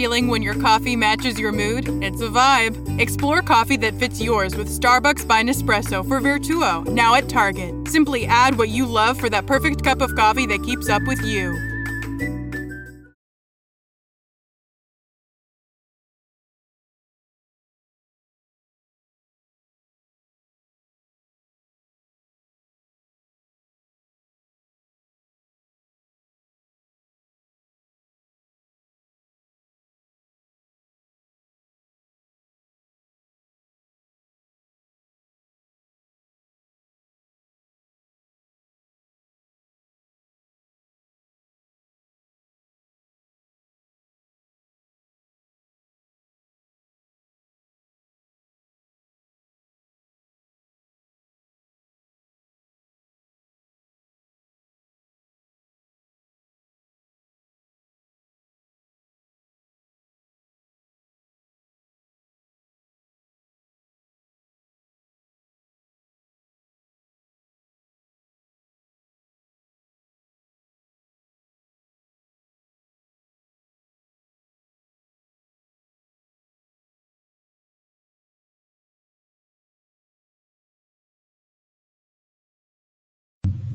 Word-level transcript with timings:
Feeling 0.00 0.28
when 0.28 0.40
your 0.40 0.54
coffee 0.54 0.96
matches 0.96 1.38
your 1.38 1.52
mood? 1.52 1.86
It's 2.02 2.22
a 2.22 2.28
vibe. 2.28 2.98
Explore 2.98 3.42
coffee 3.42 3.76
that 3.76 3.92
fits 3.96 4.18
yours 4.18 4.56
with 4.56 4.66
Starbucks 4.66 5.28
by 5.28 5.42
Nespresso 5.42 6.08
for 6.08 6.22
Vertuo, 6.22 6.86
now 6.86 7.16
at 7.16 7.28
Target. 7.28 7.86
Simply 7.86 8.24
add 8.24 8.56
what 8.56 8.70
you 8.70 8.86
love 8.86 9.20
for 9.20 9.28
that 9.28 9.44
perfect 9.44 9.84
cup 9.84 10.00
of 10.00 10.16
coffee 10.16 10.46
that 10.46 10.62
keeps 10.62 10.88
up 10.88 11.02
with 11.06 11.22
you. 11.22 11.69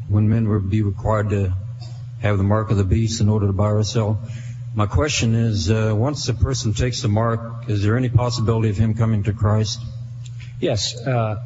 When 0.07 0.29
men 0.29 0.49
would 0.49 0.69
be 0.69 0.81
required 0.81 1.29
to 1.29 1.53
have 2.21 2.37
the 2.37 2.43
mark 2.43 2.71
of 2.71 2.77
the 2.77 2.83
beast 2.83 3.21
in 3.21 3.29
order 3.29 3.47
to 3.47 3.53
buy 3.53 3.69
or 3.69 3.83
sell. 3.83 4.19
My 4.73 4.87
question 4.87 5.35
is, 5.35 5.71
uh, 5.71 5.93
once 5.95 6.27
a 6.27 6.33
person 6.33 6.73
takes 6.73 7.01
the 7.01 7.07
mark, 7.07 7.69
is 7.69 7.83
there 7.83 7.97
any 7.97 8.09
possibility 8.09 8.69
of 8.69 8.77
him 8.77 8.93
coming 8.93 9.23
to 9.23 9.33
Christ? 9.33 9.81
Yes. 10.59 10.95
Uh, 10.97 11.41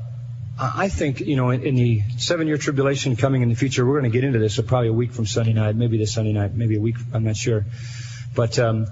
I 0.59 0.89
think, 0.89 1.21
you 1.21 1.35
know, 1.35 1.51
in, 1.51 1.63
in 1.63 1.75
the 1.75 2.01
seven 2.17 2.47
year 2.47 2.57
tribulation 2.57 3.15
coming 3.15 3.43
in 3.43 3.49
the 3.49 3.55
future, 3.55 3.85
we're 3.85 3.99
going 3.99 4.11
to 4.11 4.15
get 4.15 4.23
into 4.23 4.39
this 4.39 4.55
so 4.55 4.63
probably 4.63 4.89
a 4.89 4.93
week 4.93 5.13
from 5.13 5.25
Sunday 5.25 5.53
night, 5.53 5.75
maybe 5.75 5.97
this 5.97 6.13
Sunday 6.13 6.33
night, 6.33 6.53
maybe 6.53 6.75
a 6.75 6.81
week, 6.81 6.95
I'm 7.13 7.23
not 7.23 7.37
sure. 7.37 7.65
But 8.35 8.59
um, 8.59 8.87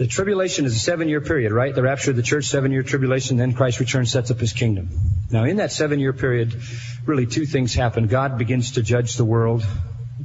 the 0.00 0.06
tribulation 0.06 0.64
is 0.64 0.74
a 0.74 0.78
seven 0.78 1.10
year 1.10 1.20
period, 1.20 1.52
right? 1.52 1.74
The 1.74 1.82
rapture 1.82 2.12
of 2.12 2.16
the 2.16 2.22
church, 2.22 2.46
seven 2.46 2.72
year 2.72 2.82
tribulation, 2.82 3.36
then 3.36 3.52
Christ 3.52 3.80
returns, 3.80 4.10
sets 4.10 4.30
up 4.30 4.38
his 4.38 4.54
kingdom. 4.54 4.88
Now, 5.30 5.44
in 5.44 5.56
that 5.56 5.72
seven 5.72 5.98
year 6.00 6.14
period, 6.14 6.58
really 7.04 7.26
two 7.26 7.44
things 7.44 7.74
happen. 7.74 8.06
God 8.06 8.38
begins 8.38 8.72
to 8.72 8.82
judge 8.82 9.16
the 9.16 9.26
world 9.26 9.62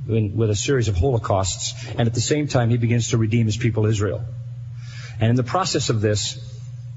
in, 0.07 0.37
with 0.37 0.49
a 0.49 0.55
series 0.55 0.87
of 0.87 0.95
holocausts, 0.95 1.73
and 1.89 2.07
at 2.07 2.13
the 2.13 2.21
same 2.21 2.47
time, 2.47 2.69
he 2.69 2.77
begins 2.77 3.09
to 3.09 3.17
redeem 3.17 3.47
his 3.47 3.57
people 3.57 3.85
Israel. 3.85 4.23
And 5.19 5.29
in 5.29 5.35
the 5.35 5.43
process 5.43 5.89
of 5.89 5.99
this, 5.99 6.39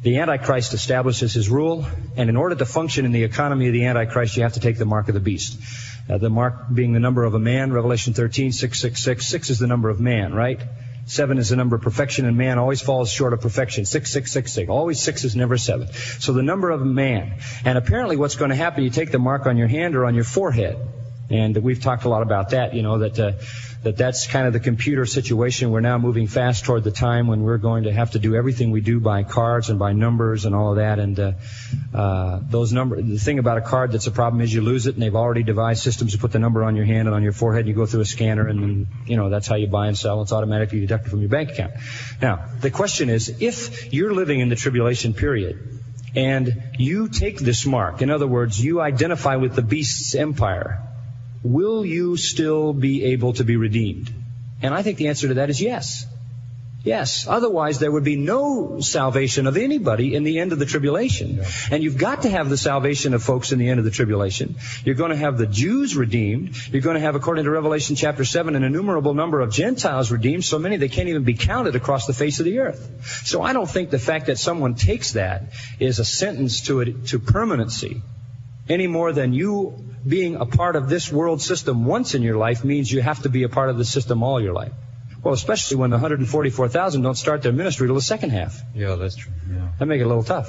the 0.02 0.20
Antichrist 0.20 0.72
establishes 0.72 1.32
his 1.32 1.48
rule, 1.48 1.84
and 2.16 2.30
in 2.30 2.36
order 2.36 2.54
to 2.54 2.64
function 2.64 3.04
in 3.04 3.10
the 3.10 3.24
economy 3.24 3.66
of 3.66 3.72
the 3.72 3.86
Antichrist, 3.86 4.36
you 4.36 4.44
have 4.44 4.52
to 4.52 4.60
take 4.60 4.78
the 4.78 4.86
mark 4.86 5.08
of 5.08 5.14
the 5.14 5.20
beast. 5.20 5.58
Uh, 6.08 6.18
the 6.18 6.30
mark 6.30 6.72
being 6.72 6.92
the 6.92 7.00
number 7.00 7.24
of 7.24 7.34
a 7.34 7.40
man, 7.40 7.72
Revelation 7.72 8.14
13, 8.14 8.52
666. 8.52 9.26
Six 9.26 9.50
is 9.50 9.58
the 9.58 9.66
number 9.66 9.88
of 9.88 9.98
man, 9.98 10.32
right? 10.32 10.60
Seven 11.08 11.38
is 11.38 11.48
the 11.48 11.56
number 11.56 11.74
of 11.74 11.80
perfection, 11.80 12.26
and 12.26 12.36
man 12.36 12.58
always 12.58 12.82
falls 12.82 13.10
short 13.10 13.32
of 13.32 13.40
perfection. 13.40 13.86
Six, 13.86 14.12
six, 14.12 14.30
six, 14.30 14.52
six. 14.52 14.68
Always 14.68 15.00
six 15.00 15.24
is 15.24 15.34
never 15.34 15.56
seven. 15.56 15.88
So 16.20 16.34
the 16.34 16.42
number 16.42 16.70
of 16.70 16.84
man. 16.84 17.40
And 17.64 17.78
apparently 17.78 18.16
what's 18.16 18.36
going 18.36 18.50
to 18.50 18.56
happen, 18.56 18.84
you 18.84 18.90
take 18.90 19.10
the 19.10 19.18
mark 19.18 19.46
on 19.46 19.56
your 19.56 19.68
hand 19.68 19.96
or 19.96 20.04
on 20.04 20.14
your 20.14 20.24
forehead. 20.24 20.76
And 21.30 21.56
we've 21.58 21.80
talked 21.80 22.04
a 22.04 22.08
lot 22.08 22.22
about 22.22 22.50
that, 22.50 22.74
you 22.74 22.82
know, 22.82 22.98
that, 22.98 23.18
uh, 23.18 23.32
that 23.82 23.96
that's 23.96 24.26
kind 24.26 24.46
of 24.46 24.52
the 24.52 24.60
computer 24.60 25.06
situation. 25.06 25.70
We're 25.70 25.80
now 25.80 25.98
moving 25.98 26.26
fast 26.26 26.64
toward 26.64 26.84
the 26.84 26.90
time 26.90 27.26
when 27.26 27.42
we're 27.42 27.58
going 27.58 27.84
to 27.84 27.92
have 27.92 28.12
to 28.12 28.18
do 28.18 28.34
everything 28.34 28.70
we 28.70 28.80
do 28.80 28.98
by 28.98 29.22
cards 29.22 29.70
and 29.70 29.78
by 29.78 29.92
numbers 29.92 30.46
and 30.46 30.54
all 30.54 30.70
of 30.70 30.76
that. 30.76 30.98
And 30.98 31.20
uh, 31.20 31.32
uh, 31.94 32.40
those 32.48 32.72
numbers, 32.72 33.04
the 33.06 33.18
thing 33.18 33.38
about 33.38 33.58
a 33.58 33.60
card 33.60 33.92
that's 33.92 34.06
a 34.06 34.10
problem 34.10 34.40
is 34.40 34.52
you 34.52 34.62
lose 34.62 34.86
it, 34.86 34.94
and 34.94 35.02
they've 35.02 35.14
already 35.14 35.42
devised 35.42 35.82
systems 35.82 36.12
to 36.12 36.18
put 36.18 36.32
the 36.32 36.38
number 36.38 36.64
on 36.64 36.76
your 36.76 36.86
hand 36.86 37.06
and 37.06 37.14
on 37.14 37.22
your 37.22 37.32
forehead, 37.32 37.60
and 37.60 37.68
you 37.68 37.74
go 37.74 37.86
through 37.86 38.00
a 38.00 38.06
scanner, 38.06 38.48
and 38.48 38.62
then, 38.62 38.86
you 39.06 39.16
know 39.16 39.30
that's 39.30 39.46
how 39.46 39.54
you 39.54 39.68
buy 39.68 39.86
and 39.86 39.96
sell. 39.96 40.22
It's 40.22 40.32
automatically 40.32 40.80
deducted 40.80 41.10
from 41.10 41.20
your 41.20 41.28
bank 41.28 41.50
account. 41.50 41.74
Now, 42.20 42.46
the 42.60 42.70
question 42.70 43.10
is, 43.10 43.40
if 43.40 43.92
you're 43.92 44.12
living 44.12 44.40
in 44.40 44.48
the 44.48 44.56
tribulation 44.56 45.14
period 45.14 45.80
and 46.16 46.62
you 46.78 47.08
take 47.08 47.38
this 47.38 47.64
mark, 47.64 48.02
in 48.02 48.10
other 48.10 48.26
words, 48.26 48.62
you 48.62 48.80
identify 48.80 49.36
with 49.36 49.54
the 49.54 49.62
beast's 49.62 50.14
empire 50.14 50.87
will 51.42 51.84
you 51.84 52.16
still 52.16 52.72
be 52.72 53.04
able 53.04 53.32
to 53.34 53.44
be 53.44 53.56
redeemed? 53.56 54.12
And 54.62 54.74
I 54.74 54.82
think 54.82 54.98
the 54.98 55.08
answer 55.08 55.28
to 55.28 55.34
that 55.34 55.50
is 55.50 55.60
yes. 55.60 56.06
Yes. 56.84 57.26
Otherwise, 57.26 57.80
there 57.80 57.90
would 57.90 58.04
be 58.04 58.16
no 58.16 58.80
salvation 58.80 59.46
of 59.46 59.56
anybody 59.56 60.14
in 60.14 60.22
the 60.22 60.38
end 60.38 60.52
of 60.52 60.58
the 60.58 60.66
tribulation. 60.66 61.36
Yeah. 61.36 61.44
And 61.72 61.82
you've 61.82 61.98
got 61.98 62.22
to 62.22 62.30
have 62.30 62.48
the 62.48 62.56
salvation 62.56 63.14
of 63.14 63.22
folks 63.22 63.50
in 63.52 63.58
the 63.58 63.68
end 63.68 63.78
of 63.78 63.84
the 63.84 63.90
tribulation. 63.90 64.54
You're 64.84 64.94
going 64.94 65.10
to 65.10 65.16
have 65.16 65.38
the 65.38 65.46
Jews 65.46 65.96
redeemed. 65.96 66.56
You're 66.72 66.82
going 66.82 66.94
to 66.94 67.00
have, 67.00 67.16
according 67.16 67.44
to 67.44 67.50
Revelation 67.50 67.96
chapter 67.96 68.24
7, 68.24 68.54
an 68.54 68.62
innumerable 68.62 69.12
number 69.12 69.40
of 69.40 69.52
Gentiles 69.52 70.12
redeemed, 70.12 70.44
so 70.44 70.58
many 70.58 70.76
they 70.76 70.88
can't 70.88 71.08
even 71.08 71.24
be 71.24 71.34
counted 71.34 71.74
across 71.74 72.06
the 72.06 72.14
face 72.14 72.38
of 72.38 72.44
the 72.44 72.60
earth. 72.60 73.22
So 73.24 73.42
I 73.42 73.52
don't 73.52 73.68
think 73.68 73.90
the 73.90 73.98
fact 73.98 74.26
that 74.26 74.38
someone 74.38 74.74
takes 74.76 75.12
that 75.12 75.52
is 75.80 75.98
a 75.98 76.04
sentence 76.04 76.62
to 76.62 76.80
it, 76.80 77.06
to 77.08 77.18
permanency 77.18 78.02
any 78.68 78.86
more 78.86 79.12
than 79.12 79.32
you 79.32 79.87
being 80.06 80.36
a 80.36 80.46
part 80.46 80.76
of 80.76 80.88
this 80.88 81.12
world 81.12 81.42
system 81.42 81.84
once 81.84 82.14
in 82.14 82.22
your 82.22 82.36
life 82.36 82.64
means 82.64 82.90
you 82.90 83.00
have 83.00 83.22
to 83.22 83.28
be 83.28 83.42
a 83.42 83.48
part 83.48 83.70
of 83.70 83.78
the 83.78 83.84
system 83.84 84.22
all 84.22 84.40
your 84.40 84.52
life. 84.52 84.72
Well, 85.22 85.34
especially 85.34 85.78
when 85.78 85.90
the 85.90 85.96
144,000 85.96 87.02
don't 87.02 87.16
start 87.16 87.42
their 87.42 87.52
ministry 87.52 87.88
till 87.88 87.94
the 87.94 88.00
second 88.00 88.30
half. 88.30 88.60
Yeah, 88.74 88.94
that's 88.94 89.16
true. 89.16 89.32
Yeah. 89.50 89.68
That 89.78 89.86
make 89.86 90.00
it 90.00 90.04
a 90.04 90.08
little 90.08 90.22
tough. 90.22 90.48